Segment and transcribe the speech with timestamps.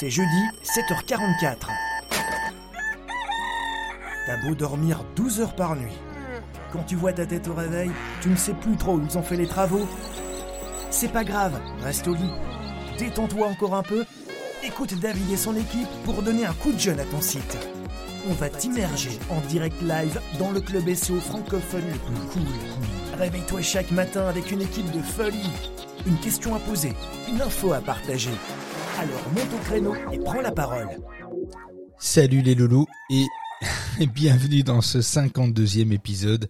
[0.00, 1.56] C'est jeudi, 7h44.
[4.26, 5.92] T'as beau dormir 12 heures par nuit.
[6.72, 7.90] Quand tu vois ta tête au réveil,
[8.22, 9.86] tu ne sais plus trop où ils ont fait les travaux.
[10.90, 12.32] C'est pas grave, reste au lit.
[12.98, 14.06] Détends-toi encore un peu.
[14.64, 17.58] Écoute David et son équipe pour donner un coup de jeune à ton site.
[18.30, 21.92] On va t'immerger en direct live dans le club SEO francophone
[22.32, 23.18] cool.
[23.18, 25.52] Réveille-toi chaque matin avec une équipe de folie.
[26.06, 26.94] Une question à poser,
[27.28, 28.30] une info à partager.
[29.00, 30.86] Alors monte au créneau et prends la parole.
[31.98, 33.24] Salut les loulous et
[34.06, 36.48] bienvenue dans ce 52e épisode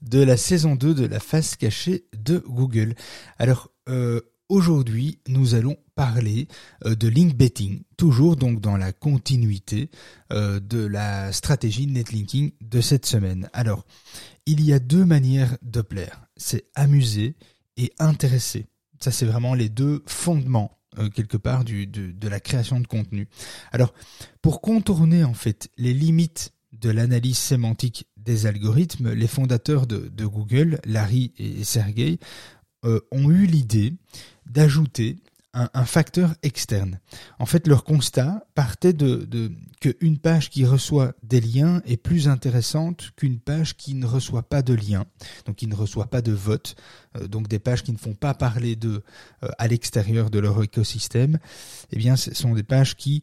[0.00, 2.94] de la saison 2 de la face cachée de Google.
[3.36, 6.48] Alors euh, aujourd'hui nous allons parler
[6.86, 9.90] euh, de link betting, toujours donc dans la continuité
[10.32, 13.50] euh, de la stratégie netlinking de cette semaine.
[13.52, 13.84] Alors
[14.46, 17.36] il y a deux manières de plaire, c'est amuser
[17.76, 18.68] et intéresser.
[19.00, 23.28] Ça c'est vraiment les deux fondements euh, quelque part de, la création de contenu.
[23.72, 23.94] Alors,
[24.42, 30.26] pour contourner en fait les limites de l'analyse sémantique des algorithmes, les fondateurs de, de
[30.26, 32.18] Google, Larry et Sergey,
[32.84, 33.94] euh, ont eu l'idée
[34.46, 35.16] d'ajouter
[35.52, 37.00] un, facteur externe.
[37.38, 42.28] En fait, leur constat partait de, de qu'une page qui reçoit des liens est plus
[42.28, 45.06] intéressante qu'une page qui ne reçoit pas de liens,
[45.46, 46.76] donc qui ne reçoit pas de vote,
[47.16, 49.02] euh, donc des pages qui ne font pas parler d'eux
[49.42, 51.38] euh, à l'extérieur de leur écosystème.
[51.90, 53.22] Eh bien, ce sont des pages qui,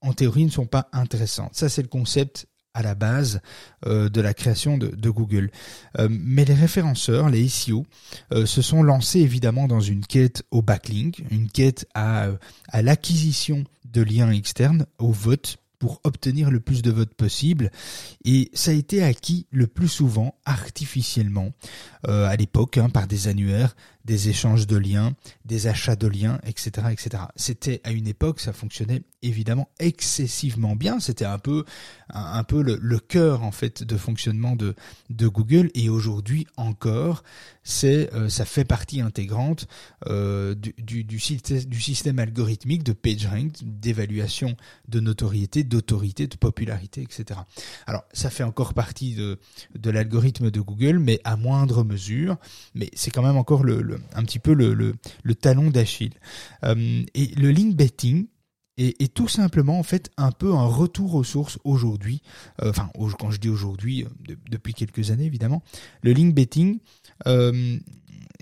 [0.00, 1.54] en théorie, ne sont pas intéressantes.
[1.54, 3.40] Ça, c'est le concept à la base
[3.86, 5.50] euh, de la création de, Google.
[5.98, 7.86] Euh, mais les référenceurs, les SEO,
[8.32, 12.28] euh, se sont lancés évidemment dans une quête au backlink, une quête à,
[12.68, 17.70] à l'acquisition de liens externes, au vote pour obtenir le plus de votes possible.
[18.24, 21.52] Et ça a été acquis le plus souvent artificiellement
[22.08, 25.12] euh, à l'époque hein, par des annuaires, des échanges de liens,
[25.44, 27.24] des achats de liens, etc., etc.
[27.36, 31.00] C'était à une époque, ça fonctionnait évidemment excessivement bien.
[31.00, 31.64] C'était un peu,
[32.08, 35.70] un, peu le, cœur en fait de fonctionnement de Google.
[35.74, 37.24] Et aujourd'hui encore,
[37.62, 39.66] c'est, euh, ça fait partie intégrante
[40.06, 44.56] euh, du, du système algorithmique de PageRank, d'évaluation
[44.88, 47.40] de notoriété, d'autorité, de popularité, etc.
[47.86, 52.36] Alors, ça fait encore partie de l'algorithme de Google, mais à moindre mesure.
[52.74, 53.64] Mais c'est quand même encore
[54.14, 54.94] un petit peu le,
[55.34, 56.14] talon d'Achille.
[56.64, 58.28] Euh, et le link betting
[58.76, 62.22] est, tout simplement en fait un peu un retour aux sources aujourd'hui.
[62.62, 65.62] Euh, enfin, quand je dis aujourd'hui, de, depuis quelques années évidemment,
[66.02, 66.78] le link betting.
[67.26, 67.78] Euh,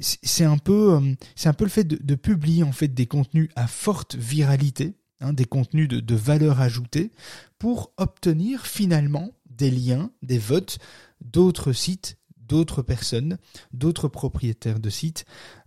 [0.00, 0.98] c'est un peu,
[1.36, 4.94] c'est un peu le fait de, de, publier en fait des contenus à forte viralité,
[5.22, 7.10] hein, des contenus de, de valeur ajoutée,
[7.58, 10.78] pour obtenir finalement des liens, des votes
[11.20, 12.16] d'autres sites
[12.52, 13.38] d'autres personnes,
[13.72, 15.24] d'autres propriétaires de sites,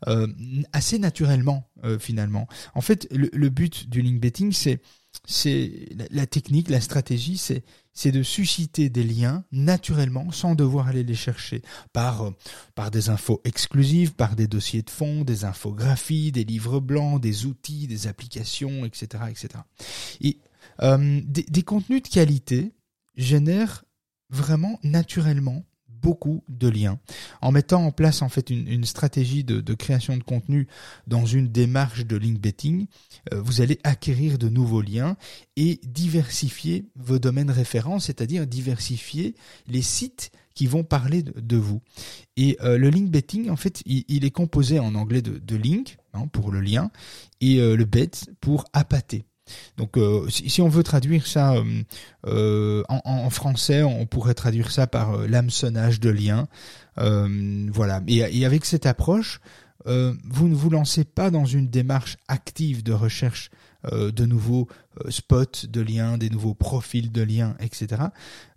[0.07, 0.27] euh,
[0.71, 2.47] assez naturellement euh, finalement.
[2.75, 4.79] En fait, le, but du link betting, c'est
[5.25, 11.03] c'est la, technique, la stratégie, c'est c'est de susciter des liens naturellement sans devoir aller
[11.03, 12.31] les chercher par
[12.75, 17.47] par des infos exclusives, par des dossiers de fond, des infographies, des livres blancs, des
[17.47, 19.47] outils, des applications, etc., etc.
[20.21, 20.37] Et
[20.83, 22.73] euh, des contenus de qualité
[23.15, 23.85] génèrent
[24.29, 25.65] vraiment naturellement
[26.05, 26.99] beaucoup de liens.
[27.41, 30.67] En mettant en place en fait une, stratégie de, création de contenu
[31.07, 32.85] dans une démarche de link betting,
[33.33, 35.17] euh, vous allez acquérir de nouveaux liens
[35.55, 39.33] et diversifier vos domaines référents, c'est-à-dire diversifier
[39.67, 41.81] les sites qui vont parler de, vous.
[42.37, 45.97] Et euh, le link betting, en fait, il, est composé en anglais de, de link
[46.13, 46.91] hein, pour le lien
[47.41, 48.11] et euh, le bet
[48.41, 49.25] pour appâter.
[49.77, 51.83] Donc, euh, si, on veut traduire ça euh,
[52.25, 56.47] euh, en, français, on pourrait traduire ça par l'hameçonnage de liens.
[56.97, 58.01] Voilà.
[58.07, 59.39] Et, avec cette approche,
[59.85, 63.49] vous ne vous lancez pas dans une démarche active de recherche
[63.91, 64.67] de nouveaux
[65.09, 68.01] spots de liens, des nouveaux profils de liens, etc.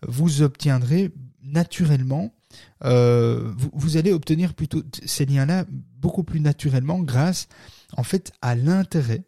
[0.06, 1.12] Vous obtiendrez
[1.43, 2.32] naturellement,
[2.82, 5.66] vous, vous allez obtenir plutôt ces liens-là
[5.99, 7.49] beaucoup plus naturellement grâce,
[7.97, 9.25] en fait, à l'intérêt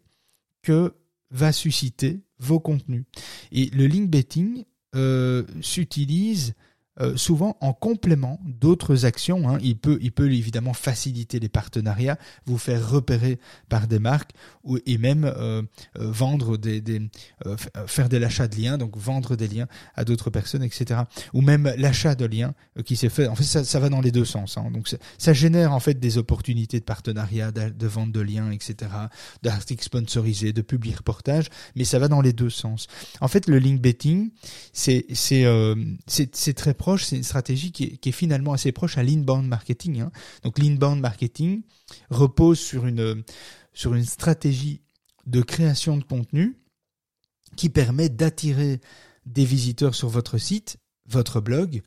[0.63, 0.93] que
[1.31, 3.05] va susciter vos contenus.
[3.51, 6.53] Et le link betting euh, s'utilise
[6.99, 9.49] euh, souvent en complément d'autres actions.
[9.49, 9.57] Hein.
[9.61, 13.39] Il peut, il peut évidemment faciliter les partenariats, vous faire repérer
[13.69, 14.31] par des marques
[14.63, 15.61] ou et même euh,
[15.97, 17.01] euh, vendre des, des
[17.45, 17.55] euh,
[17.87, 21.01] faire de l'achat de liens, donc vendre des liens à d'autres personnes, etc.
[21.33, 22.53] Ou même l'achat de liens
[22.85, 23.27] qui s'est fait.
[23.27, 24.57] En fait, ça, ça, va dans les deux sens.
[24.57, 24.69] Hein.
[24.71, 28.91] Donc ça génère en fait des opportunités de partenariat, de, vente de liens, etc.
[29.43, 32.87] D'articles sponsorisés, de publi reportages, mais ça va dans les deux sens.
[33.21, 34.31] En fait, le link betting,
[34.73, 35.45] c'est c'est
[36.07, 40.01] c'est très proche, c'est une stratégie qui est, finalement assez proche à l'inbound marketing.
[40.01, 40.11] Hein.
[40.43, 41.63] Donc l'inbound marketing
[42.09, 43.23] repose sur une,
[43.73, 44.81] sur une stratégie
[45.25, 46.57] de création de contenu
[47.55, 48.81] qui permet d'attirer
[49.25, 51.81] des visiteurs sur votre site, votre blog,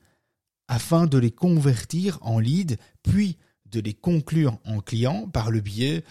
[0.69, 6.05] afin de les convertir en leads, puis de les conclure en clients par le biais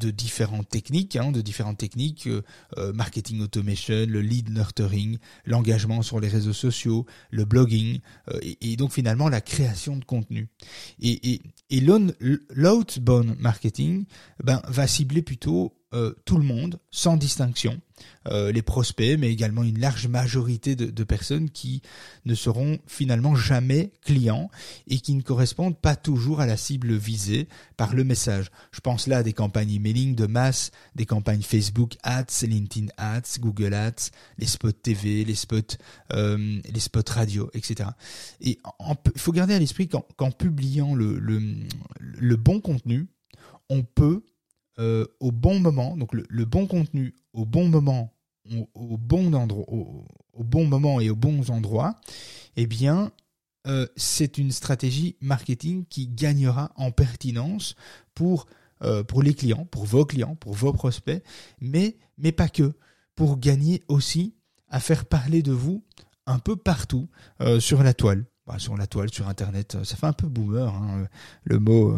[0.00, 2.42] de différentes techniques, hein, de différentes techniques, euh,
[2.78, 8.00] euh, marketing automation, le lead nurturing, l'engagement sur les réseaux sociaux, le blogging,
[8.32, 10.48] euh, et, donc finalement la création de contenu.
[11.00, 14.06] Et, et, l'outbound marketing
[14.42, 15.79] ben, va cibler plutôt
[16.24, 17.80] tout le monde, sans distinction,
[18.28, 21.80] euh, les prospects, mais également une large majorité de, de, personnes qui
[22.26, 24.50] ne seront finalement jamais clients
[24.88, 28.50] et qui ne correspondent pas toujours à la cible visée par le message.
[28.72, 33.38] Je pense là à des campagnes emailing de masse, des campagnes Facebook Ads, LinkedIn Ads,
[33.40, 35.76] Google Ads, les spots TV, les spots,
[36.12, 37.88] euh, les spots radio, etc.
[38.40, 38.58] Et
[39.14, 41.40] il faut garder à l'esprit qu'en publiant le, le,
[42.00, 43.08] le bon contenu,
[43.70, 44.22] on peut
[44.80, 48.14] euh, au bon moment, donc le, bon contenu au bon moment,
[48.74, 50.06] au, bon endroit, au,
[50.42, 51.96] bon moment et aux bons endroits,
[52.56, 53.12] eh bien,
[53.66, 57.74] euh, c'est une stratégie marketing qui gagnera en pertinence
[58.14, 58.46] pour
[58.82, 61.22] euh, pour les clients, pour vos clients, pour vos prospects,
[61.60, 62.72] mais mais pas que,
[63.14, 64.34] pour gagner aussi
[64.68, 65.84] à faire parler de vous
[66.24, 67.10] un peu partout
[67.58, 68.24] sur la toile.
[68.46, 69.76] Bah, sur la toile, sur Internet.
[69.84, 71.06] Ça fait un peu boomer, hein,
[71.44, 71.94] le mot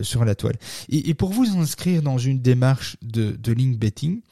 [0.00, 0.56] sur la toile.
[0.88, 4.22] Et, pour vous inscrire dans une démarche de, de link betting,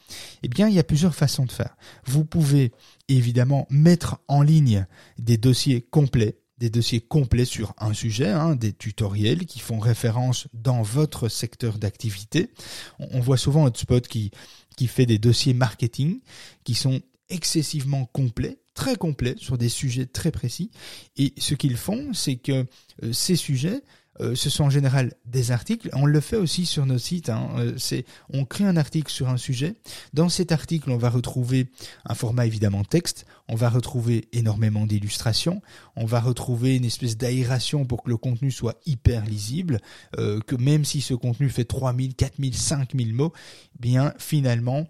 [0.43, 1.75] eh bien, il y a plusieurs façons de faire.
[2.05, 2.71] Vous pouvez
[3.07, 4.85] évidemment mettre en ligne
[5.19, 10.47] des dossiers complets des dossiers complets sur un sujet, hein, des tutoriels qui font référence
[10.53, 12.51] dans votre secteur d'activité.
[12.99, 14.29] On, voit souvent Hotspot qui,
[14.77, 16.19] qui fait des dossiers marketing
[16.63, 20.69] qui sont excessivement complets très complet sur des sujets très précis.
[21.17, 22.65] Et ce qu'ils font, c'est que
[23.03, 23.81] euh, ces sujets
[24.19, 25.89] euh, ce sont en général des articles.
[25.93, 27.29] On le fait aussi sur nos sites.
[27.29, 27.49] Hein.
[27.57, 29.75] Euh, c'est, on crée un article sur un sujet.
[30.13, 31.67] Dans cet article, on va retrouver
[32.05, 33.25] un format évidemment texte.
[33.47, 35.61] On va retrouver énormément d'illustrations.
[35.95, 39.79] On va retrouver une espèce d'aération pour que le contenu soit hyper lisible.
[40.17, 43.33] Euh, que même si ce contenu fait 3000, 4000, 5000 mots,
[43.81, 44.87] bien finalement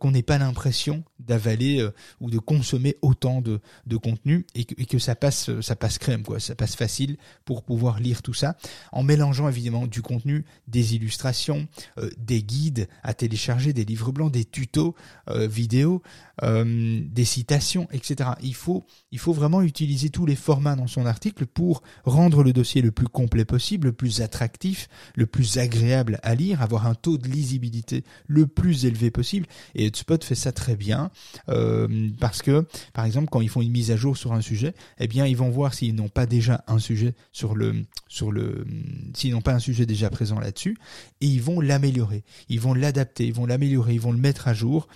[0.00, 1.86] qu'on n'ait pas l'impression d'avaler
[2.20, 5.98] ou de consommer autant de, de contenu et que, et que ça passe, ça passe
[5.98, 6.40] crème quoi.
[6.40, 8.56] Ça passe facile pour pouvoir lire tout ça
[8.92, 11.66] en mélangeant évidemment du contenu, des illustrations,
[11.98, 14.94] euh, des guides à télécharger, des livres blancs, des tutos
[15.28, 16.02] euh, vidéo,
[16.42, 18.30] euh, des citations, etc.
[18.42, 22.52] Il faut, il faut vraiment utiliser tous les formats dans son article pour rendre le
[22.52, 26.94] dossier le plus complet possible, le plus attractif, le plus agréable à lire, avoir un
[26.94, 29.46] taux de lisibilité le plus élevé possible.
[29.74, 31.10] Et HubSpot fait ça très bien
[32.20, 35.06] parce que, par exemple, quand ils font une mise à jour sur un sujet, eh
[35.06, 38.64] bien, ils vont voir s'ils n'ont pas déjà un sujet sur le sur le
[39.14, 40.76] s'ils n'ont pas un sujet déjà présent là-dessus,
[41.20, 44.54] et ils vont l'améliorer, ils vont l'adapter, ils vont l'améliorer, ils vont le mettre à
[44.54, 44.88] jour,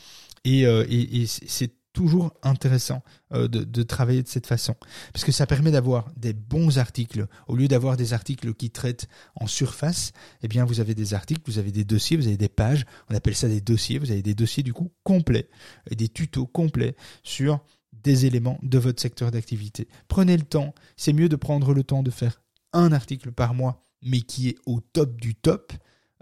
[0.44, 0.84] et, euh,
[1.26, 3.02] c'est toujours intéressant
[3.32, 4.76] euh, de, travailler de cette façon,
[5.12, 9.08] parce que ça permet d'avoir des bons articles au lieu d'avoir des articles qui traitent
[9.34, 10.12] en surface.
[10.44, 12.86] Eh bien, vous avez des articles, vous avez des dossiers, vous avez des pages.
[13.10, 13.98] On appelle ça des dossiers.
[13.98, 15.48] Vous avez des dossiers du coup complets,
[15.90, 19.88] et des tutos complets sur des éléments de votre secteur d'activité.
[20.06, 20.76] Prenez le temps.
[20.96, 22.40] C'est mieux de prendre le temps de faire
[22.72, 25.72] un article par mois, mais qui est au top du top,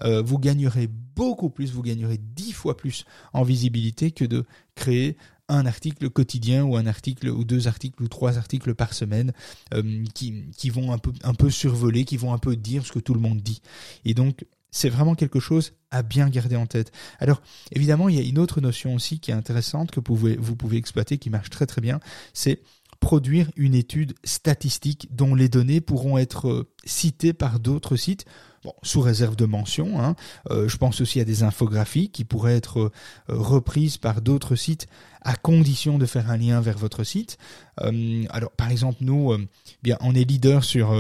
[0.03, 5.17] euh, vous gagnerez beaucoup plus, vous gagnerez dix fois plus en visibilité que de créer
[5.49, 9.33] un article quotidien ou un article ou deux articles ou trois articles par semaine
[9.75, 12.93] euh, qui, qui vont un peu, un peu survoler, qui vont un peu dire ce
[12.93, 13.63] que tout le monde dit.
[14.05, 16.93] Et donc, c'est vraiment quelque chose à bien garder en tête.
[17.19, 17.41] Alors,
[17.73, 20.57] évidemment, il y a une autre notion aussi qui est intéressante que vous pouvez, vous
[20.57, 22.01] pouvez exploiter, qui marche très très bien,
[22.35, 22.61] c'est
[23.01, 28.25] produire une étude statistique dont les données pourront être euh, citées par d'autres sites,
[28.83, 30.01] sous réserve de mention.
[30.01, 30.15] Hein.
[30.51, 32.91] Euh, je pense aussi à des infographies qui pourraient être euh,
[33.29, 34.87] reprises par d'autres sites
[35.23, 37.37] à condition de faire un lien vers votre site.
[38.31, 39.37] alors, par exemple, nous,
[39.83, 40.95] bien, on est leader sur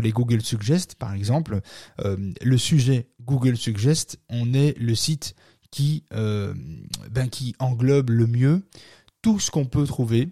[0.00, 1.60] les Google Suggest, par exemple.
[2.04, 5.36] le sujet Google Suggest, on est le site
[5.70, 8.62] qui ben, qui englobe le mieux
[9.22, 10.30] tout ce qu'on peut trouver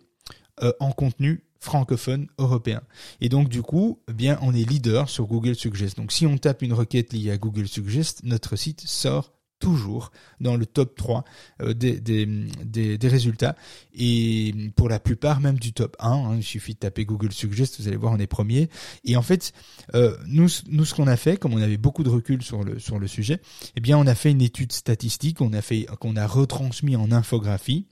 [0.63, 2.83] euh, en contenu francophone européen.
[3.21, 5.97] Et donc du coup, eh bien on est leader sur Google Suggest.
[5.97, 10.11] Donc si on tape une requête liée à Google Suggest, notre site sort toujours
[10.41, 11.25] dans le top 3
[11.63, 12.27] euh, des, des,
[12.65, 13.57] des, résultats
[13.93, 17.81] et pour la plupart même du top 1 hein, il suffit de taper Google Suggest
[17.81, 18.69] vous allez voir on est premier
[19.05, 19.53] et en fait
[19.95, 22.79] euh, nous nous ce qu'on a fait comme on avait beaucoup de recul sur le
[22.79, 23.41] sur le sujet
[23.77, 27.11] eh bien on a fait une étude statistique on a fait qu'on a retransmis en
[27.11, 27.87] infographie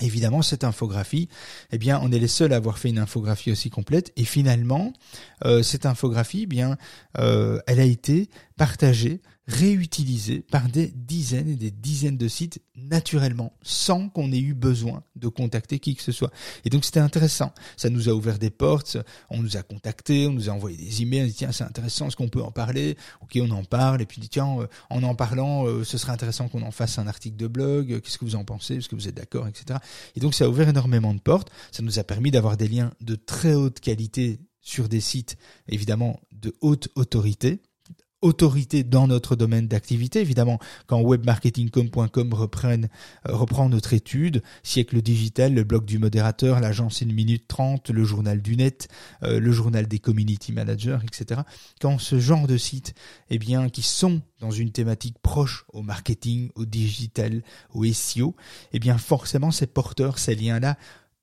[0.00, 1.28] Évidemment, cette infographie,
[1.72, 4.12] eh bien, on est les seuls à avoir fait une infographie aussi complète.
[4.16, 4.92] Et finalement,
[5.44, 6.76] euh, cette infographie, eh bien,
[7.18, 13.54] euh, elle a été partagée, réutilisée par des dizaines et des dizaines de sites naturellement,
[13.62, 16.30] sans qu'on ait eu besoin de contacter qui que ce soit.
[16.66, 17.52] Et donc c'était intéressant.
[17.78, 18.98] Ça nous a ouvert des portes,
[19.30, 22.08] on nous a contactés, on nous a envoyé des emails, on dit tiens c'est intéressant,
[22.08, 22.96] est-ce qu'on peut en parler?
[23.22, 26.12] Ok on en parle, et puis dit tiens euh, en en parlant, euh, ce serait
[26.12, 28.96] intéressant qu'on en fasse un article de blog, qu'est-ce que vous en pensez, est-ce que
[28.96, 29.78] vous êtes d'accord, etc.
[30.14, 32.92] Et donc ça a ouvert énormément de portes, ça nous a permis d'avoir des liens
[33.00, 35.38] de très haute qualité sur des sites
[35.68, 37.62] évidemment de haute autorité
[38.20, 40.20] autorité dans notre domaine d'activité.
[40.20, 42.88] Évidemment, quand webmarketingcom.com reprenne,
[43.28, 48.04] euh, reprend notre étude, siècle digital, le blog du modérateur, l'agence 1 minute 30, le
[48.04, 48.88] journal du net,
[49.22, 51.42] euh, le journal des community managers, etc.
[51.80, 52.94] Quand ce genre de sites,
[53.30, 58.34] eh bien, qui sont dans une thématique proche au marketing, au digital, au SEO,
[58.72, 60.76] eh bien, forcément, ces porteurs, ces liens-là,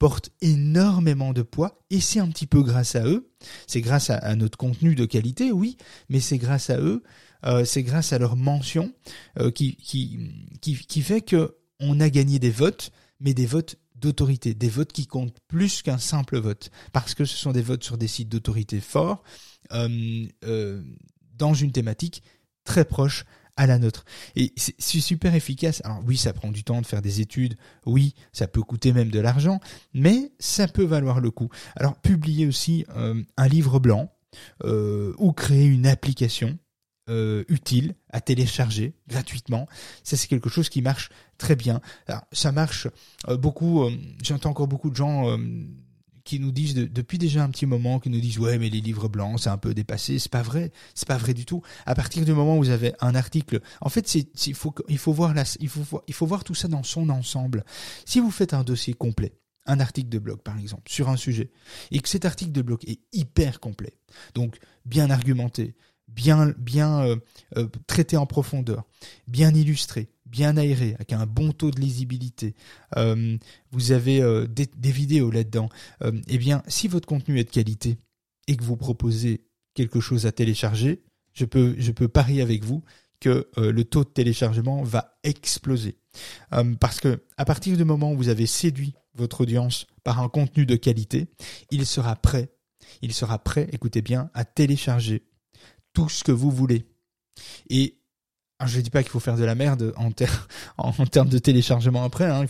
[0.05, 3.31] portent énormément de poids et c'est un petit peu grâce à eux,
[3.65, 5.77] c'est grâce à, notre contenu de qualité, oui,
[6.09, 7.01] mais c'est grâce à eux,
[7.47, 8.93] euh, c'est grâce à leur mention
[9.39, 10.19] euh, qui, qui,
[10.61, 15.07] qui, fait que on a gagné des votes, mais des votes d'autorité, des votes qui
[15.07, 18.81] comptent plus qu'un simple vote, parce que ce sont des votes sur des sites d'autorité
[18.81, 19.23] forts,
[19.73, 20.83] euh
[21.33, 22.21] dans une thématique
[22.63, 23.25] très proche
[23.57, 24.05] à la nôtre.
[24.35, 25.81] Et c'est super efficace.
[25.85, 29.09] Alors oui, ça prend du temps de faire des études, oui, ça peut coûter même
[29.09, 29.59] de l'argent,
[29.93, 31.49] mais ça peut valoir le coup.
[31.75, 34.11] Alors publier aussi euh, un livre blanc
[34.63, 36.57] euh, ou créer une application
[37.07, 39.67] euh, utile à télécharger gratuitement.
[40.03, 41.81] Ça, c'est quelque chose qui marche très bien.
[42.07, 42.87] Alors, ça marche
[43.27, 43.87] beaucoup.
[44.23, 45.37] J'entends encore beaucoup de gens
[46.25, 49.07] qui nous disent depuis déjà un petit moment, qui nous disent ouais mais les livres
[49.07, 51.61] blancs c'est un peu dépassé, c'est pas vrai, c'est pas vrai du tout.
[51.85, 54.97] À partir du moment où vous avez un article, en fait c'est il faut il
[54.97, 57.63] faut voir la, il faut il faut voir tout ça dans son ensemble.
[58.05, 61.51] Si vous faites un dossier complet, un article de blog par exemple sur un sujet
[61.91, 63.93] et que cet article de blog est hyper complet,
[64.33, 65.75] donc bien argumenté,
[66.07, 67.15] bien bien euh,
[67.57, 68.83] euh, traité en profondeur,
[69.27, 72.55] bien illustré, bien aéré, avec un bon taux de lisibilité,
[72.97, 73.37] euh,
[73.71, 75.69] vous avez euh, des, vidéos là-dedans,
[76.03, 77.97] euh, eh bien, si votre contenu est de qualité
[78.47, 82.83] et que vous proposez quelque chose à télécharger, je peux, je peux parier avec vous
[83.21, 85.97] que le taux de téléchargement va exploser.
[86.79, 90.65] parce que à partir du moment où vous avez séduit votre audience par un contenu
[90.65, 91.27] de qualité,
[91.71, 92.51] il sera prêt,
[93.01, 95.23] il sera prêt, écoutez bien, à télécharger
[95.93, 96.85] tout ce que vous voulez.
[97.69, 97.97] Et
[98.63, 100.11] je ne dis pas qu'il faut faire de la merde en,
[101.05, 102.25] termes de téléchargement après.
[102.25, 102.45] Hein.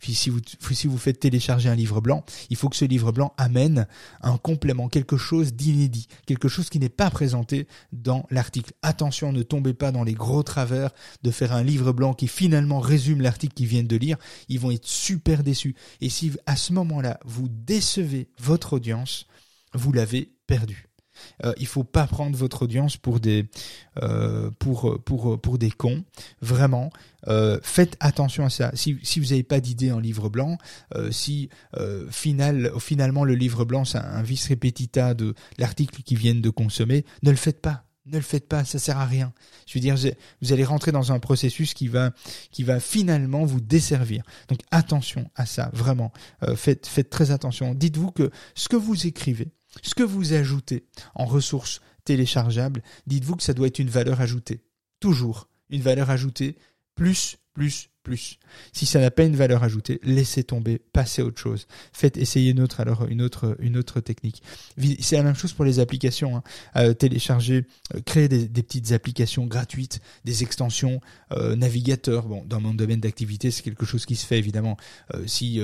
[0.00, 3.34] Si vous, si vous faites télécharger un livre blanc, il faut que ce livre blanc
[3.36, 3.86] amène
[4.20, 8.72] un complément, quelque chose d'inédit, quelque chose qui n'est pas présenté dans l'article.
[8.82, 10.90] Attention, ne tombez pas dans les gros travers
[11.22, 14.18] de faire un livre blanc qui finalement résume l'article qu'ils viennent de lire.
[14.48, 15.74] Ils vont être super déçus.
[16.00, 19.26] Et si à ce moment-là vous décevez votre audience,
[19.74, 20.91] vous l'avez perdu.
[21.44, 23.46] Euh, il faut pas prendre votre audience pour des
[24.02, 26.04] euh, pour pour pour des cons.
[26.40, 26.90] Vraiment,
[27.28, 28.70] euh, faites attention à ça.
[28.74, 30.56] Si si vous n'avez pas d'idée en livre blanc,
[30.94, 31.50] euh, si
[32.10, 37.04] final finalement le livre blanc c'est un vice repetita de l'article qu'ils viennent de consommer,
[37.22, 37.84] ne le faites pas.
[38.04, 39.32] Ne le faites pas, ça sert à rien.
[39.64, 39.94] Je veux dire,
[40.40, 42.10] vous allez rentrer dans un processus qui va,
[42.50, 44.24] qui va finalement vous desservir.
[44.48, 46.12] Donc attention à ça, vraiment.
[46.56, 47.74] faites, faites très attention.
[47.74, 49.52] Dites-vous que ce que vous écrivez,
[49.82, 54.62] ce que vous ajoutez en ressources téléchargeables, dites-vous que ça doit être une valeur ajoutée.
[55.00, 56.56] Toujours une valeur ajoutée,
[56.94, 58.38] plus, plus, plus.
[58.72, 61.66] Si ça n'a pas une valeur ajoutée, laissez tomber, passez à autre chose.
[61.92, 64.42] Faites essayer une autre alors une autre une autre technique.
[65.00, 66.36] C'est la même chose pour les applications.
[66.36, 66.42] Hein.
[66.76, 67.64] Euh, télécharger,
[67.94, 71.00] euh, créer des, petites applications gratuites, des extensions
[71.32, 72.26] euh, navigateurs.
[72.26, 74.76] Bon, dans mon domaine d'activité, c'est quelque chose qui se fait évidemment.
[75.26, 75.60] si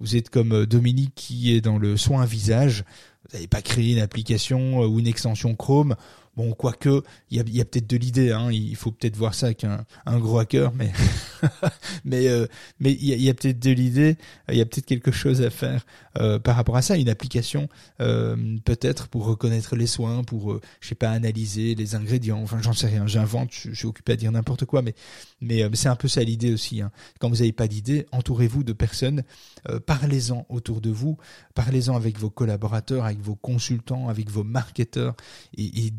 [0.00, 2.84] vous êtes comme Dominique qui est dans le soin visage,
[3.24, 5.96] vous n'avez pas créé une application ou une extension Chrome
[6.34, 8.32] Bon, quoique, il y a, peut-être de l'idée.
[8.32, 10.90] Hein, il faut peut-être voir ça avec un, un gros hacker, mais
[12.06, 12.46] mais euh,
[12.80, 14.16] mais il y a, peut-être de l'idée.
[14.48, 15.84] Il y a peut-être quelque chose à faire
[16.18, 16.96] euh, par rapport à ça.
[16.96, 17.68] Une application,
[18.00, 22.40] euh, peut-être pour reconnaître les soins, pour je sais pas analyser les ingrédients.
[22.42, 23.06] Enfin, j'en sais rien.
[23.06, 23.50] J'invente.
[23.52, 24.94] Je, suis occupé à dire n'importe quoi, mais
[25.42, 26.80] mais c'est un peu ça l'idée aussi.
[26.80, 26.90] Hein.
[27.20, 29.22] Quand vous n'avez pas d'idée, entourez-vous de personnes.
[29.86, 31.18] Parlez-en autour de vous.
[31.54, 35.14] Parlez-en avec vos collaborateurs, avec vos consultants, avec vos marketeurs
[35.56, 35.90] et, et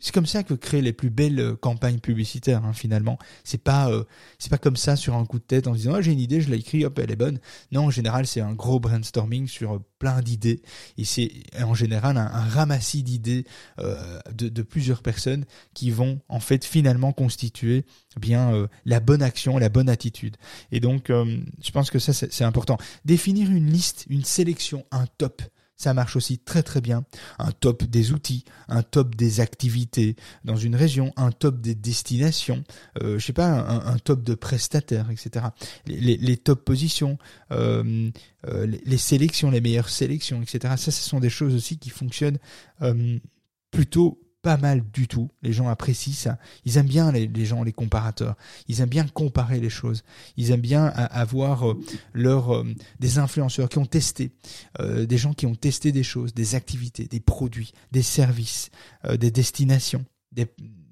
[0.00, 3.18] c'est comme ça que créer les plus belles euh, campagnes publicitaires hein, finalement.
[3.44, 4.04] C'est pas euh,
[4.38, 6.40] c'est pas comme ça sur un coup de tête en disant ah, j'ai une idée,
[6.40, 7.38] je l'ai écrit, hop elle est bonne.
[7.72, 10.62] Non, en général c'est un gros brainstorming sur euh, plein d'idées
[10.98, 13.46] et c'est en général un, ramassis d'idées
[13.78, 17.86] de, plusieurs personnes qui vont en fait finalement constituer
[18.20, 20.36] bien la bonne action, la bonne attitude.
[20.70, 22.76] Et donc je pense que ça c'est important.
[23.06, 25.40] Définir une liste, une sélection, un top
[25.76, 27.04] ça marche aussi très très bien.
[27.38, 32.64] Un top des outils, un top des activités dans une région, un top des destinations,
[33.02, 35.46] euh, je sais pas, un, top de prestataires, etc.
[35.86, 37.18] Les, les, top positions,
[37.52, 38.10] euh,
[38.48, 40.74] euh, les, sélections, les meilleures sélections, etc.
[40.76, 42.38] Ça, ce sont des choses aussi qui fonctionnent
[42.82, 43.18] euh,
[43.70, 45.28] plutôt pas mal du tout.
[45.42, 46.38] Les gens apprécient ça.
[46.64, 48.36] Ils aiment bien les, gens, les comparateurs.
[48.68, 50.04] Ils aiment bien comparer les choses.
[50.36, 51.80] Ils aiment bien avoir euh,
[52.12, 52.64] leur, euh,
[53.00, 54.30] des influenceurs qui ont testé,
[54.78, 58.70] euh, des gens qui ont testé des choses, des activités, des produits, des services,
[59.18, 60.04] des destinations.
[60.30, 60.46] Des,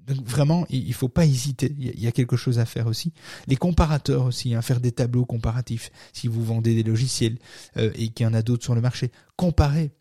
[0.05, 1.73] donc vraiment, il faut pas hésiter.
[1.79, 3.13] Il y a quelque chose à faire aussi.
[3.47, 5.91] Les comparateurs aussi, hein, faire des tableaux comparatifs.
[6.11, 7.37] Si vous vendez des logiciels
[7.77, 9.91] et qu'il y en a d'autres sur le marché, comparez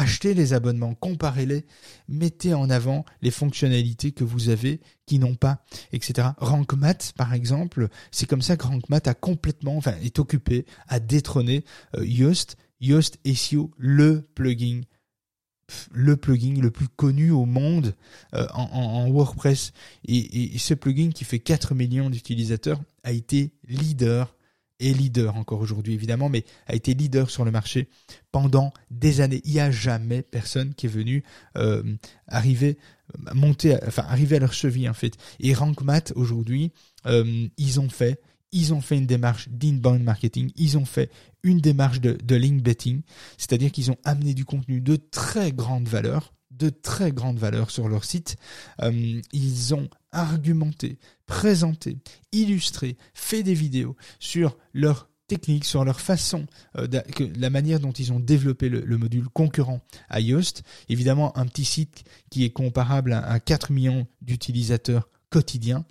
[0.00, 1.66] achetez les abonnements, comparez-les,
[2.08, 6.28] mettez en avant les fonctionnalités que vous avez qui n'ont pas, etc.
[6.38, 11.64] RankMath, par exemple, c'est comme ça que RankMath a complètement, enfin, est occupé à détrôner
[11.96, 14.82] euh, Yoast, Yoast SEO, le plugin
[15.92, 17.94] le plugin le plus connu au monde
[18.34, 19.72] euh, en, WordPress.
[20.04, 24.34] Et, et, ce plugin qui fait 4 millions d'utilisateurs a été leader
[24.80, 27.88] est leader encore aujourd'hui évidemment, mais a été leader sur le marché
[28.32, 29.40] pendant des années.
[29.44, 31.22] Il n'y a jamais personne qui est venu
[31.56, 31.82] euh,
[32.26, 32.78] arriver
[33.34, 35.16] monter, arriver à leur cheville en fait.
[35.40, 36.72] Et RankMath aujourd'hui,
[37.06, 38.20] euh, ils ont fait
[38.52, 41.10] ils ont fait une démarche d'inbound marketing, ils ont fait
[41.44, 43.02] une démarche de, de link betting,
[43.38, 47.88] c'est-à-dire qu'ils ont amené du contenu de très grande valeur de très grande valeur sur
[47.88, 48.36] leur site.
[48.82, 51.98] Euh, ils ont argumenté, présenté,
[52.32, 56.86] illustré, fait des vidéos sur leur technique, sur leur façon, euh,
[57.36, 60.62] la manière dont ils ont développé le, module concurrent à Yoast.
[60.88, 65.84] Évidemment, un petit site qui est comparable à, à 4 millions d'utilisateurs quotidiens,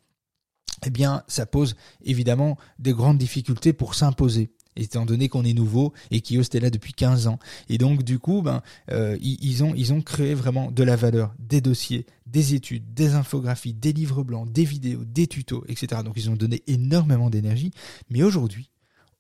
[0.86, 5.94] eh bien, ça pose évidemment des grandes difficultés pour s'imposer étant donné qu'on est nouveau
[6.12, 7.40] et Kiosk est là depuis 15 ans.
[7.70, 11.34] Et donc du coup, ben, euh, ils, ont, ils ont créé vraiment de la valeur,
[11.40, 16.02] des dossiers, des études, des infographies, des livres blancs, des vidéos, des tutos, etc.
[16.04, 17.72] Donc ils ont donné énormément d'énergie.
[18.10, 18.70] Mais aujourd'hui,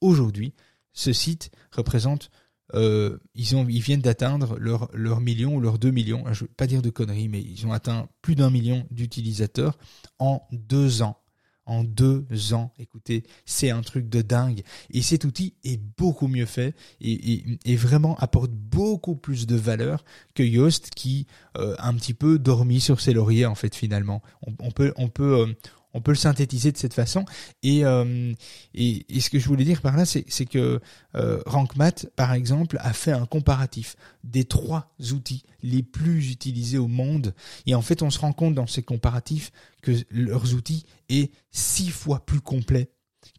[0.01, 0.53] aujourd'hui,
[0.93, 2.29] ce site représente
[2.75, 6.47] euh, ils, ont, ils viennent d'atteindre leur, leur million ou leurs deux millions, je ne
[6.47, 9.77] veux pas dire de conneries, mais ils ont atteint plus d'un million d'utilisateurs
[10.19, 11.17] en deux ans
[11.69, 12.73] en deux ans.
[12.79, 14.63] Écoutez, c'est un truc de dingue.
[14.91, 20.03] Et cet outil est beaucoup mieux fait et, vraiment apporte beaucoup plus de valeur
[20.35, 21.27] que Yoast qui
[21.57, 24.21] euh, un petit peu dormi sur ses lauriers en fait finalement.
[24.59, 25.53] On, peut, on peut, euh,
[25.93, 27.25] on peut le synthétiser de cette façon.
[27.63, 28.33] Et, euh,
[28.73, 30.79] et, ce que je voulais dire par là, c'est, que
[31.15, 36.87] euh, RankMath, par exemple, a fait un comparatif des trois outils les plus utilisés au
[36.87, 37.33] monde.
[37.65, 41.89] Et en fait, on se rend compte dans ces comparatifs que leurs outils est six
[41.89, 42.89] fois plus complet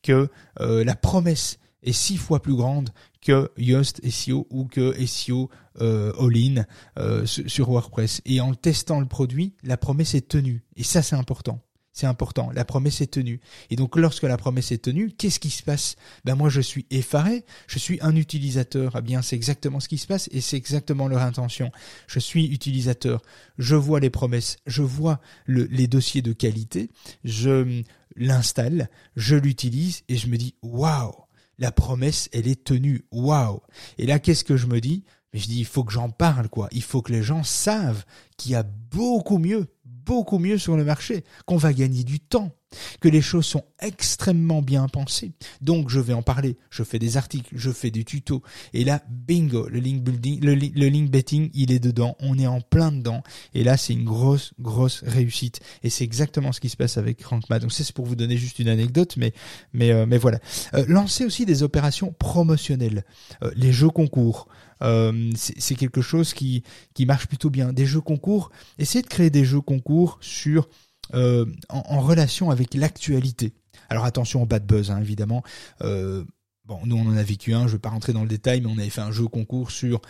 [0.03, 0.29] que
[0.61, 2.91] euh, la promesse est six fois plus grande
[3.23, 6.65] que Yoast SEO ou que SEO euh, All-in
[6.99, 8.21] euh, sur WordPress.
[8.25, 10.65] Et en testant le produit, la promesse est tenue.
[10.77, 11.61] Et ça, c'est important.
[11.93, 12.51] C'est important.
[12.53, 13.41] La promesse est tenue.
[13.69, 15.97] Et donc, lorsque la promesse est tenue, qu'est-ce qui se passe?
[16.25, 17.45] Ben moi, je suis effaré.
[17.67, 18.95] Je suis un utilisateur.
[18.97, 21.73] Eh bien, c'est exactement ce qui se passe et c'est exactement leur intention.
[22.07, 23.23] Je suis utilisateur.
[23.59, 24.59] Je vois les promesses.
[24.67, 26.91] Je vois les dossiers de qualité.
[27.25, 27.83] Je
[28.17, 28.89] l'installe.
[29.17, 31.13] Je l'utilise et je me dis waouh.
[31.59, 33.05] La promesse, elle est tenue.
[33.13, 33.61] Waouh.
[33.99, 35.05] Et là, qu'est-ce que je me dis?
[35.33, 36.69] Je dis, il faut que j'en parle, quoi.
[36.73, 38.05] Il faut que les gens savent
[38.37, 39.69] qu'il y a beaucoup mieux
[40.05, 42.55] beaucoup mieux sur le marché, qu'on va gagner du temps,
[43.01, 45.33] que les choses sont extrêmement bien pensées.
[45.61, 49.03] Donc je vais en parler, je fais des articles, je fais des tutos, et là,
[49.09, 50.55] bingo, le link building, le,
[50.89, 53.23] link betting, il est dedans, on est en plein dedans,
[53.55, 57.23] et là c'est une grosse, grosse réussite, et c'est exactement ce qui se passe avec
[57.25, 57.59] Rankma.
[57.59, 59.33] Donc c'est pour vous donner juste une anecdote, mais
[59.73, 60.39] mais euh, mais voilà.
[60.75, 63.05] Euh, lancer aussi des opérations promotionnelles,
[63.43, 64.49] euh, les jeux concours.
[64.83, 66.63] Euh, c'est quelque chose qui,
[66.95, 67.73] qui marche plutôt bien.
[67.73, 70.69] Des jeux concours, essayez de créer des jeux concours sur
[71.15, 73.53] euh, en, relation avec l'actualité.
[73.89, 75.43] Alors attention au bad buzz, hein, évidemment.
[75.83, 76.25] Euh,
[76.67, 78.69] Bon, nous on en a vécu un, je vais pas rentrer dans le détail, mais
[78.69, 80.01] on avait fait un jeu concours sur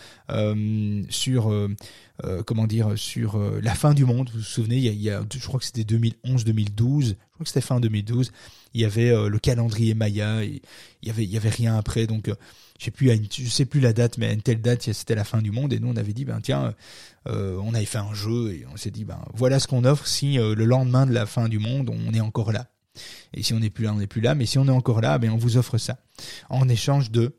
[1.09, 1.69] sur
[2.45, 4.29] comment dire sur la fin du monde.
[4.29, 7.63] Vous vous souvenez, il y a, je crois que c'était 2011-2012, je crois que c'était
[7.63, 8.31] fin 2012.
[8.75, 10.61] Il y avait le calendrier Maya, il
[11.03, 12.31] y avait avait rien après, donc
[12.81, 13.11] je sais plus
[13.49, 15.79] sais plus la date, mais à une telle date c'était la fin du monde et
[15.79, 16.75] nous on avait dit ben tiens,
[17.27, 20.35] on avait fait un jeu et on s'est dit ben voilà ce qu'on offre si
[20.35, 22.67] le lendemain de la fin du monde on est encore là.
[23.35, 24.35] Et si on n'est plus là, on n'est plus là.
[24.35, 25.99] Mais si on est encore là, ben on vous offre ça
[26.49, 27.37] en échange de.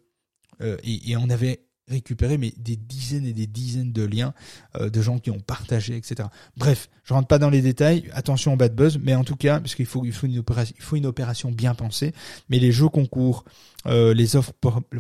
[0.61, 4.33] Euh, et, on avait récupéré mais des dizaines et des dizaines de liens
[4.75, 6.29] euh, de gens qui ont partagé, etc.
[6.57, 8.09] Bref, je rentre pas dans les détails.
[8.13, 10.75] Attention au bad buzz, mais en tout cas, parce qu'il faut, il faut une opération,
[10.79, 12.13] faut une opération bien pensée.
[12.49, 13.45] Mais les jeux concours,
[13.85, 14.53] euh, les offres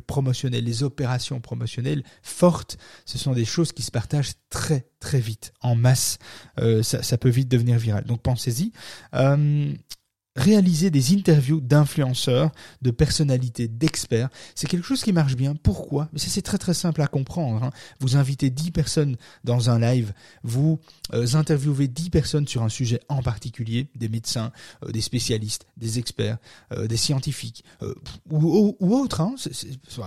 [0.05, 5.53] promotionnelles, les opérations promotionnelles fortes, ce sont des choses qui se partagent très très vite,
[5.61, 6.19] en masse.
[6.59, 8.03] Euh, ça, peut vite devenir viral.
[8.05, 8.71] Donc pensez-y.
[10.35, 15.55] Réaliser des interviews d'influenceurs, de personnalités, d'experts, c'est quelque chose qui marche bien.
[15.55, 16.07] Pourquoi?
[16.13, 17.63] Mais c'est très très simple à comprendre.
[17.63, 17.71] Hein.
[17.99, 20.13] Vous invitez 10 personnes dans un live,
[20.43, 20.79] vous
[21.13, 24.51] euh, interviewez 10 personnes sur un sujet en particulier, des médecins,
[24.85, 26.37] euh, des spécialistes, des experts,
[26.71, 27.63] euh, des scientifiques,
[28.29, 29.21] ou, ou, autres.
[29.21, 29.35] Hein.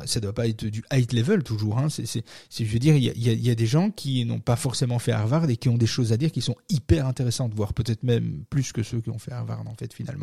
[0.07, 1.79] ça doit pas être du high level toujours.
[1.79, 1.89] Hein.
[1.89, 5.13] Je veux dire, il y a, y a, des gens qui n'ont pas forcément fait
[5.13, 8.45] Harvard et qui ont des choses à dire qui sont hyper intéressantes, voire peut-être même
[8.49, 10.14] plus que ceux qui ont fait Harvard en fait finalement.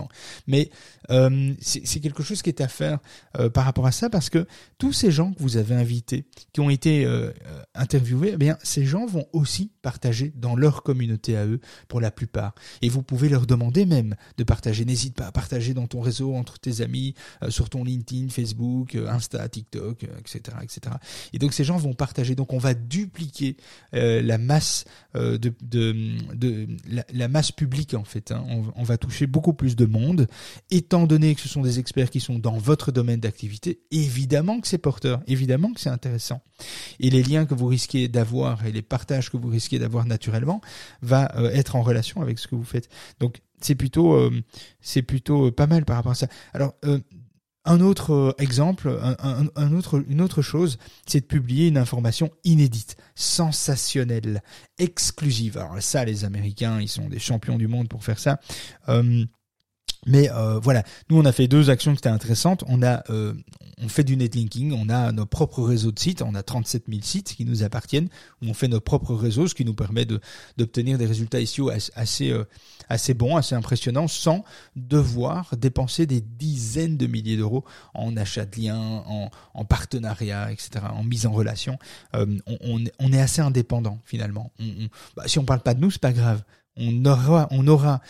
[0.47, 0.69] Mais
[1.09, 2.99] euh, c'est quelque chose qui est à faire
[3.37, 6.59] euh, par rapport à ça parce que tous ces gens que vous avez invités, qui
[6.59, 7.31] ont été euh,
[7.75, 12.11] interviewés, eh bien ces gens vont aussi partager dans leur communauté à eux pour la
[12.11, 12.53] plupart.
[12.81, 14.85] Et vous pouvez leur demander même de partager.
[14.85, 17.15] N'hésite pas à partager dans ton réseau, entre tes amis,
[17.49, 20.95] sur ton LinkedIn, Facebook, Insta, TikTok, etc., etc.
[21.33, 22.35] Et donc ces gens vont partager.
[22.35, 23.57] Donc on va dupliquer
[23.91, 25.53] la masse de,
[27.13, 28.31] la, masse publique en fait.
[28.31, 28.43] Hein.
[28.49, 30.27] On, on va toucher beaucoup plus de de monde,
[30.69, 34.67] étant donné que ce sont des experts qui sont dans votre domaine d'activité, évidemment que
[34.67, 36.41] c'est porteur, évidemment que c'est intéressant.
[36.99, 40.61] Et les liens que vous risquez d'avoir et les partages que vous risquez d'avoir naturellement
[41.01, 42.89] va euh, être en relation avec ce que vous faites.
[43.19, 44.31] Donc c'est plutôt euh,
[44.81, 46.27] c'est plutôt euh, pas mal par rapport à ça.
[46.53, 46.75] Alors
[47.63, 54.41] un autre exemple, un, autre, une autre chose, c'est de publier une information inédite, sensationnelle,
[54.79, 55.59] exclusive.
[55.59, 58.39] Alors ça, les Américains, ils sont des champions du monde pour faire ça.
[60.07, 62.63] Mais euh, voilà, nous on a fait deux actions qui étaient intéressantes.
[62.67, 63.33] On a euh,
[63.83, 67.01] on fait du netlinking, on a nos propres réseaux de sites, on a 37 000
[67.03, 68.09] sites qui nous appartiennent,
[68.41, 70.19] où on fait nos propres réseaux, ce qui nous permet de
[70.57, 72.45] d'obtenir des résultats SEO assez euh,
[72.89, 74.43] assez bons, assez impressionnants, sans
[74.75, 80.85] devoir dépenser des dizaines de milliers d'euros en achat de liens, en, en partenariat, etc.,
[80.91, 81.77] en mise en relation.
[82.13, 84.51] on, on, on, est assez indépendant finalement.
[84.59, 86.43] On, bah, si on parle pas de nous, c'est pas grave.
[86.75, 88.01] On aura on aura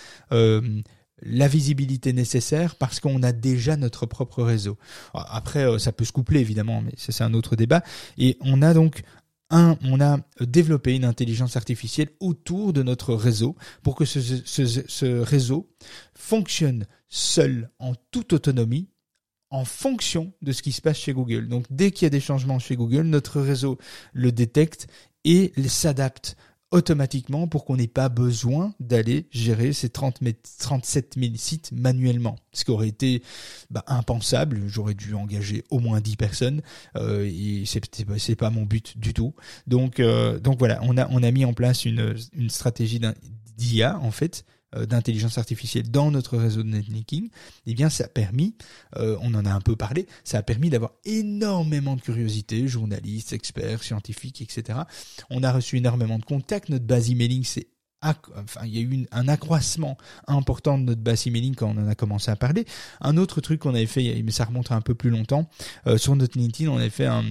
[1.22, 4.78] la visibilité nécessaire parce qu'on a déjà notre propre réseau.
[5.14, 7.84] Après, euh, ça peut se coupler évidemment, mais ça c'est un autre débat.
[8.18, 9.04] Et on a donc
[9.50, 14.66] un, on a développé une intelligence artificielle autour de notre réseau pour que ce, ce,
[14.66, 15.70] ce réseau
[16.14, 18.88] fonctionne seul en toute autonomie
[19.50, 21.50] en fonction de ce qui se passe chez Google.
[21.50, 23.78] Donc dès qu'il y a des changements chez Google, notre réseau
[24.14, 24.88] le détecte
[25.26, 26.38] et s'adapte
[26.72, 30.20] automatiquement pour qu'on n'ait pas besoin d'aller gérer ces 30
[30.58, 32.38] 37 000 sites manuellement.
[32.54, 33.22] Ce qui aurait été
[33.70, 34.62] bah, impensable.
[34.68, 36.62] J'aurais dû engager au moins 10 personnes
[36.96, 39.34] euh, et c'est pas mon but du tout.
[39.68, 43.02] Donc euh, donc voilà, on a on a mis en place une une stratégie
[43.58, 47.30] d'IA en fait d'intelligence artificielle dans notre réseau de netlinking,
[47.66, 48.56] eh bien ça a permis,
[48.98, 53.34] euh, on en a un peu parlé, ça a permis d'avoir énormément de curiosité, journalistes,
[53.34, 54.80] experts, scientifiques, etc.
[55.30, 57.68] On a reçu énormément de contacts, notre base emailing s'est
[58.02, 61.88] enfin, il y a eu un accroissement important de notre base emailing quand on en
[61.88, 62.66] a commencé à parler.
[63.00, 65.50] Un autre truc qu'on avait fait, mais ça remonte un peu plus longtemps,
[65.88, 67.24] euh, sur notre LinkedIn, on avait fait un,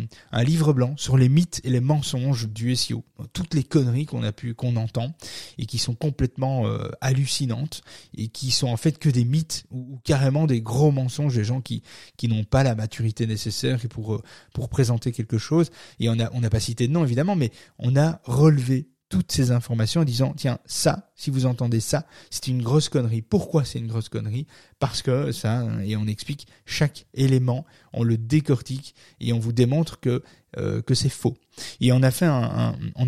[0.44, 3.04] livre blanc sur les mythes et les mensonges du SEO.
[3.32, 5.12] Toutes les conneries qu'on a pu, qu'on entend
[5.58, 7.82] et qui sont complètement euh, hallucinantes
[8.16, 11.60] et qui sont en fait que des mythes ou, carrément des gros mensonges des gens
[11.60, 11.82] qui
[12.16, 14.22] qui n'ont pas la maturité nécessaire pour euh,
[14.54, 15.70] pour présenter quelque chose.
[15.98, 19.30] Et on a on n'a pas cité de nom évidemment, mais on a relevé toutes
[19.30, 23.64] ces informations en disant tiens ça si vous entendez ça c'est une grosse connerie pourquoi
[23.64, 24.46] c'est une grosse connerie?
[24.78, 30.00] Parce que ça et on explique chaque élément on le décortique et on vous démontre
[30.00, 30.22] que
[30.58, 31.36] euh, que c'est faux.
[31.80, 33.06] Et on a fait un, on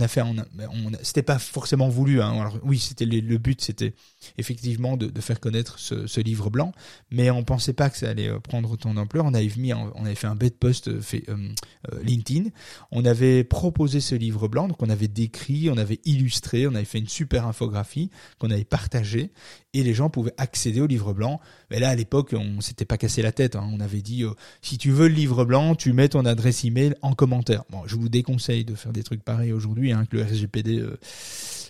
[1.03, 2.23] c'était pas forcément voulu.
[2.23, 2.41] Hein.
[2.41, 3.95] Alors oui, c'était le, but, c'était
[4.39, 6.73] effectivement de, faire connaître ce, livre blanc,
[7.11, 9.25] mais on pensait pas que ça allait euh, prendre autant d'ampleur.
[9.25, 11.01] On avait on avait fait un bête post euh,
[12.05, 12.51] LinkedIn.
[12.93, 16.85] On avait proposé ce livre blanc, donc on avait décrit, on avait illustré, on avait
[16.85, 18.02] fait une super infographie
[18.39, 19.31] qu'on avait partagée,
[19.75, 21.41] et les gens pouvaient accéder au livre blanc.
[21.71, 23.57] Mais là, à l'époque, on s'était pas cassé la tête.
[23.57, 23.69] Hein.
[23.73, 24.25] On avait dit,
[24.61, 27.97] si tu veux le livre blanc, tu mets ton adresse email en commentaire Bon, je
[27.97, 30.79] vous déconseille de faire des trucs pareils aujourd'hui, hein, que le RGPD.
[30.79, 30.99] Euh,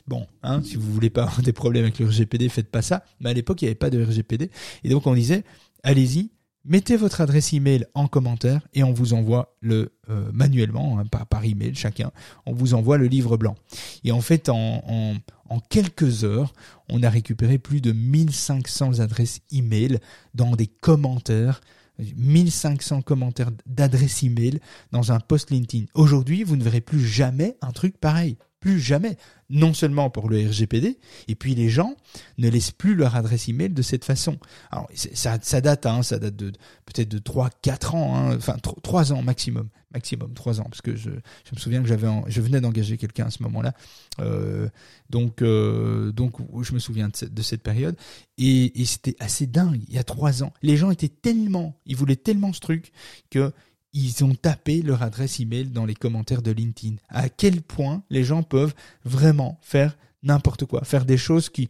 [0.06, 3.04] bon, hein, si vous voulez pas avoir des problèmes avec le RGPD, faites pas ça.
[3.20, 4.50] Mais à l'époque, il n'y avait pas de RGPD,
[4.84, 5.44] et donc on disait,
[5.82, 6.30] allez-y,
[6.64, 11.26] mettez votre adresse email en commentaire et on vous envoie le euh, manuellement, hein, par,
[11.26, 12.10] par email chacun,
[12.46, 13.56] on vous envoie le livre blanc.
[14.04, 15.14] Et en fait, en, en,
[15.48, 16.52] en quelques heures,
[16.88, 19.98] on a récupéré plus de 1500 adresses email
[20.34, 21.60] dans des commentaires
[21.98, 24.60] 1500 commentaires d'adresse email
[24.92, 25.86] dans un post LinkedIn.
[25.94, 28.38] Aujourd'hui, vous ne verrez plus jamais un truc pareil.
[28.62, 29.18] Plus jamais.
[29.50, 30.98] Non seulement pour le RGPD,
[31.28, 31.96] et puis les gens
[32.38, 34.38] ne laissent plus leur adresse email de cette façon.
[34.70, 36.52] Alors, ça, ça date, hein, ça date de
[36.86, 40.96] peut-être de 3, 4 ans, hein, enfin 3 ans maximum maximum trois ans, parce que
[40.96, 43.74] je, je me souviens que j'avais, je venais d'engager quelqu'un à ce moment-là,
[44.20, 44.68] euh,
[45.10, 47.96] donc euh, donc je me souviens de cette, de cette période
[48.38, 49.82] et, et c'était assez dingue.
[49.88, 52.92] Il y a trois ans, les gens étaient tellement, ils voulaient tellement ce truc
[53.28, 53.52] que
[53.92, 56.96] ils ont tapé leur adresse email dans les commentaires de LinkedIn.
[57.08, 58.74] À quel point les gens peuvent
[59.04, 61.68] vraiment faire n'importe quoi, faire des choses qui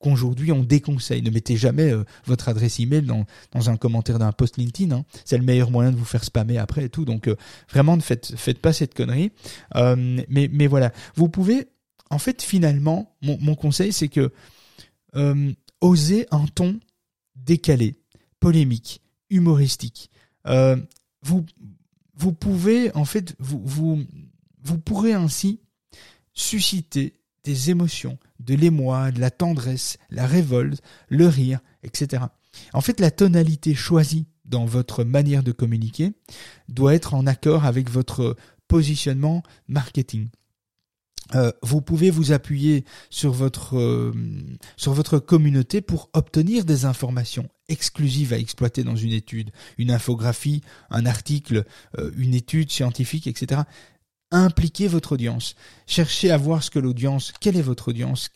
[0.00, 1.22] qu'aujourd'hui on déconseille.
[1.22, 4.94] Ne mettez jamais euh, votre adresse email dans, dans un commentaire d'un post LinkedIn.
[4.94, 5.04] Hein.
[5.24, 7.04] C'est le meilleur moyen de vous faire spammer après et tout.
[7.04, 7.36] Donc euh,
[7.70, 9.32] vraiment ne faites, faites pas cette connerie.
[9.74, 11.68] Euh, mais, mais voilà, vous pouvez,
[12.10, 14.32] en fait finalement, mon, mon conseil c'est que
[15.80, 16.78] osez un ton
[17.34, 17.96] décalé,
[18.38, 19.00] polémique,
[19.30, 20.10] humoristique.
[21.22, 21.44] Vous,
[22.14, 23.62] vous pouvez, en fait, vous,
[24.62, 25.60] vous, pourrez ainsi
[26.32, 32.24] susciter des émotions, de l'émoi, de la tendresse, la révolte, le rire, etc.
[32.72, 36.12] En fait, la tonalité choisie dans votre manière de communiquer
[36.68, 40.28] doit être en accord avec votre positionnement marketing.
[41.34, 44.12] Euh, vous pouvez vous appuyer sur votre euh,
[44.76, 50.62] sur votre communauté pour obtenir des informations exclusives à exploiter dans une étude, une infographie,
[50.90, 51.64] un article,
[51.98, 53.62] euh, une étude scientifique, etc
[54.30, 55.54] impliquez votre audience.
[55.86, 58.28] Cherchez à voir ce que l'audience, quelle est votre audience,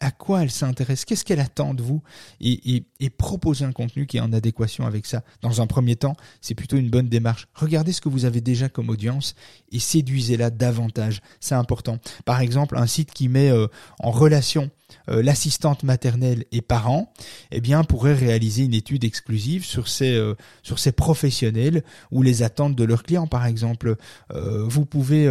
[0.00, 2.02] à quoi elle s'intéresse, qu'est-ce qu'elle attend de vous,
[2.40, 2.84] et,
[3.18, 5.22] proposez un contenu qui est en adéquation avec ça.
[5.40, 7.48] Dans un premier temps, c'est plutôt une bonne démarche.
[7.54, 9.34] Regardez ce que vous avez déjà comme audience
[9.70, 11.20] et séduisez-la davantage.
[11.40, 11.98] C'est important.
[12.24, 13.66] Par exemple, un site qui met euh,
[13.98, 14.70] en relation
[15.08, 17.12] euh, l'assistante maternelle et parents,
[17.50, 22.42] eh bien, pourrait réaliser une étude exclusive sur ces euh, sur ces professionnels ou les
[22.42, 23.96] attentes de leurs clients, par exemple.
[24.32, 25.28] Euh, vous pouvez,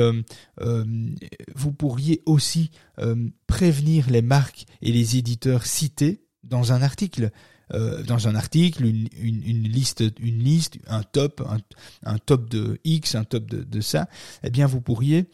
[1.56, 2.72] vous pourriez aussi
[3.48, 7.32] prévenir les marques et les éditeurs cités dans un article.
[7.72, 11.60] dans un article, une, une, liste, une liste, un top, un,
[12.04, 14.08] un, top de X, un top de ça,
[14.44, 15.26] eh bien vous pourriez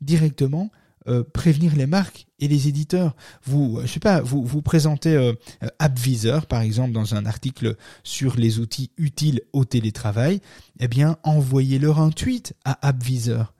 [0.00, 0.70] directement
[1.08, 3.16] euh, prévenir les marques et les éditeurs.
[3.44, 5.32] Vous, je sais pas, vous vous présentez euh,
[5.80, 10.40] AppVisor par exemple dans un article sur les outils utiles au télétravail.
[10.78, 13.52] Eh bien, envoyez-leur un tweet à AppVisor.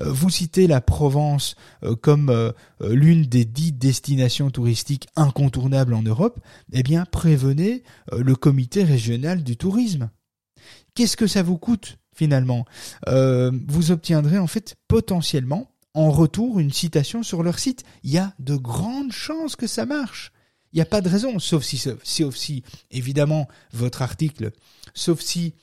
[0.00, 1.56] Euh, vous citez la Provence
[2.02, 6.40] comme l'une des dix destinations touristiques incontournables en Europe.
[6.72, 10.10] Eh bien, prévenez le comité régional du tourisme.
[10.94, 12.66] Qu'est-ce que ça vous coûte finalement?
[13.06, 17.84] Vous obtiendrez en fait potentiellement en retour une citation sur leur site.
[18.02, 20.32] Il y a de grandes chances que ça marche.
[20.72, 24.52] Il n'y a pas de raison, sauf si, sauf si, évidemment, votre article,
[24.94, 25.54] sauf si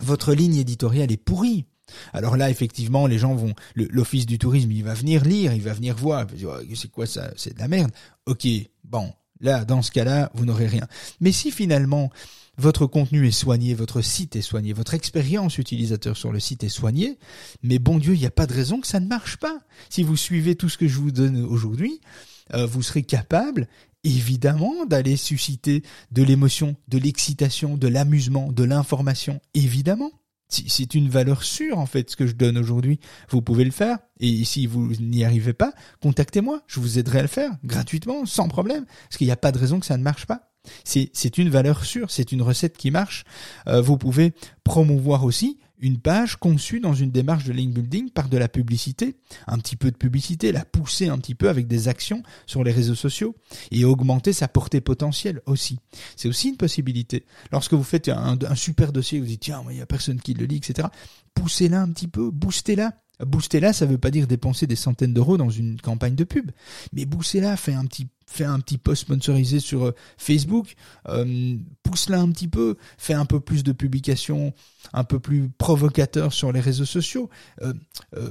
[0.00, 1.66] votre ligne éditoriale est pourrie.
[2.12, 5.72] Alors là, effectivement, les gens vont, l'office du tourisme, il va venir lire, il va
[5.72, 6.26] venir voir,
[6.74, 7.92] c'est quoi ça, c'est de la merde.
[8.26, 8.46] Ok,
[8.82, 10.86] bon, là, dans ce cas-là, vous n'aurez rien.
[11.20, 12.10] Mais si finalement,
[12.58, 16.68] votre contenu est soigné, votre site est soigné, votre expérience utilisateur sur le site est
[16.68, 17.18] soignée,
[17.62, 19.60] mais bon Dieu, il n'y a pas de raison que ça ne marche pas.
[19.88, 22.00] Si vous suivez tout ce que je vous donne aujourd'hui,
[22.54, 23.68] euh, vous serez capable
[24.04, 30.10] évidemment d'aller susciter de l'émotion, de l'excitation, de l'amusement, de l'information, évidemment.
[30.52, 33.00] C'est une valeur sûre en fait ce que je donne aujourd'hui.
[33.30, 37.22] Vous pouvez le faire et si vous n'y arrivez pas, contactez-moi, je vous aiderai à
[37.22, 40.02] le faire gratuitement, sans problème, parce qu'il n'y a pas de raison que ça ne
[40.02, 40.52] marche pas.
[40.84, 43.24] C'est une valeur sûre, c'est une recette qui marche.
[43.66, 48.28] Euh, vous pouvez promouvoir aussi une page conçue dans une démarche de link building par
[48.28, 49.16] de la publicité,
[49.48, 52.70] un petit peu de publicité, la pousser un petit peu avec des actions sur les
[52.70, 53.34] réseaux sociaux
[53.72, 55.80] et augmenter sa portée potentielle aussi.
[56.16, 57.26] C'est aussi une possibilité.
[57.50, 60.46] Lorsque vous faites un, super dossier, vous dites tiens, il n'y a personne qui le
[60.46, 60.86] lit, etc.
[61.34, 62.92] Poussez-la un petit peu, boostez-la.
[63.26, 66.50] Booster là, ça veut pas dire dépenser des centaines d'euros dans une campagne de pub,
[66.92, 70.74] mais booster là, fait un petit fais un petit post sponsorisé sur euh, Facebook,
[71.08, 74.54] euh, pousse-la un petit peu, fais un peu plus de publications
[74.92, 77.30] un peu plus provocateurs sur les réseaux sociaux,
[77.62, 77.72] euh,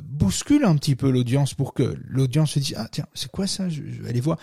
[0.03, 3.69] bouscule un petit peu l'audience pour que l'audience se dise ah tiens c'est quoi ça?
[3.69, 4.37] Je, vais aller voir.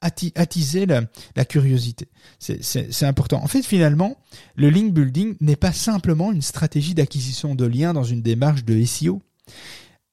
[0.00, 2.08] Attiser la curiosité.
[2.38, 3.42] C'est important.
[3.42, 4.18] En fait finalement
[4.54, 8.84] le link building n'est pas simplement une stratégie d'acquisition de liens dans une démarche de
[8.84, 9.22] SEO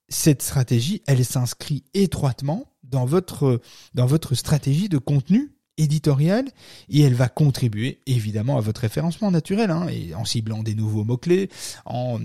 [0.09, 3.61] cette stratégie elle s'inscrit étroitement dans votre,
[3.93, 6.45] dans votre stratégie de contenu éditorial
[6.89, 11.03] et elle va contribuer évidemment à votre référencement naturel hein, et en ciblant des nouveaux
[11.03, 11.49] mots-clés,
[11.85, 12.19] en,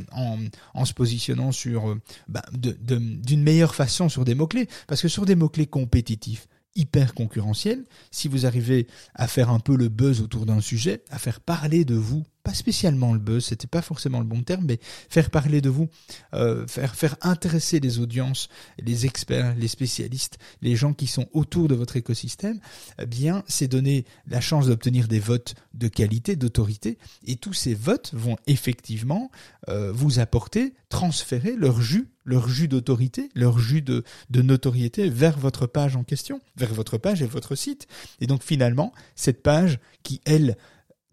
[0.85, 1.95] se positionnant euh,
[2.29, 7.85] bah, d'une meilleure façon sur des mots-clés parce que sur des mots-clés compétitifs hyper concurrentiels,
[8.11, 11.85] si vous arrivez à faire un peu le buzz autour d'un sujet, à faire parler
[11.85, 14.79] de vous pas spécialement le buzz, c'était pas forcément le bon terme, mais
[15.11, 15.89] faire parler de vous,
[16.33, 21.67] euh, faire faire intéresser les audiences, les experts, les spécialistes, les gens qui sont autour
[21.67, 22.61] de votre écosystème,
[23.03, 27.75] eh bien, c'est donner la chance d'obtenir des votes de qualité, d'autorité, et tous ces
[27.75, 29.29] votes vont effectivement
[29.69, 35.67] euh, vous apporter, transférer leur jus leur jus d'autorité, leur jus de, notoriété vers votre
[35.67, 37.87] page en question, vers votre page et votre site.
[38.21, 40.57] Et donc finalement, cette page qui, elle,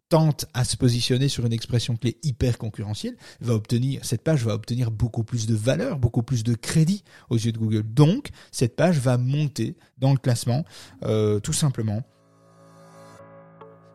[0.09, 4.53] tente à se positionner sur une expression clé hyper concurrentielle, va obtenir, cette page va
[4.53, 7.81] obtenir beaucoup plus de valeur, beaucoup plus de crédit aux yeux de Google.
[7.81, 10.65] Donc, cette page va monter dans le classement,
[11.03, 12.03] euh, tout simplement,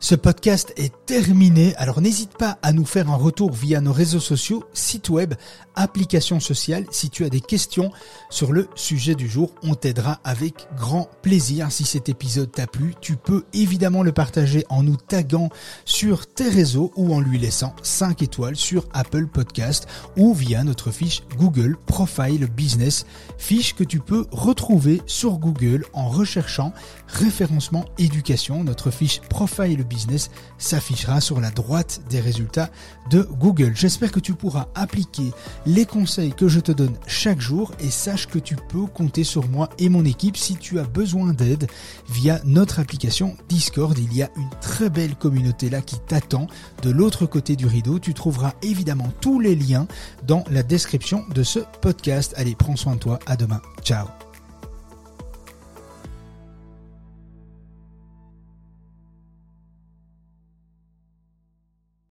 [0.01, 4.21] ce podcast est terminé, alors n'hésite pas à nous faire un retour via nos réseaux
[4.21, 5.35] sociaux, site web,
[5.75, 6.87] applications sociales.
[6.93, 7.91] Si tu as des questions
[8.31, 11.73] sur le sujet du jour, on t'aidera avec grand plaisir.
[11.73, 15.49] Si cet épisode t'a plu, tu peux évidemment le partager en nous taguant
[15.85, 20.93] sur tes réseaux ou en lui laissant 5 étoiles sur Apple Podcast ou via notre
[20.93, 23.05] fiche Google Profile Business,
[23.37, 26.73] fiche que tu peux retrouver sur Google en recherchant
[27.09, 32.71] référencement éducation, notre fiche Profile business s'affichera sur la droite des résultats
[33.11, 33.73] de Google.
[33.75, 35.33] J'espère que tu pourras appliquer
[35.67, 39.49] les conseils que je te donne chaque jour et sache que tu peux compter sur
[39.49, 41.67] moi et mon équipe si tu as besoin d'aide
[42.09, 43.99] via notre application Discord.
[43.99, 46.47] Il y a une très belle communauté là qui t'attend
[46.83, 47.99] de l'autre côté du rideau.
[47.99, 49.87] Tu trouveras évidemment tous les liens
[50.27, 52.35] dans la description de ce podcast.
[52.37, 53.19] Allez, prends soin de toi.
[53.27, 53.61] À demain.
[53.83, 54.18] Ciao.